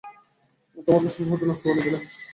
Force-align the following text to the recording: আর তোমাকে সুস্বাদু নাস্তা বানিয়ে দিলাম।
আর 0.77 0.81
তোমাকে 0.87 1.09
সুস্বাদু 1.15 1.45
নাস্তা 1.47 1.65
বানিয়ে 1.67 1.85
দিলাম। 1.85 2.03